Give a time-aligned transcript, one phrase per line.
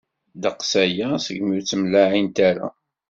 [0.35, 2.67] Ddeqs aya segmi ur ttemlaɛint ara.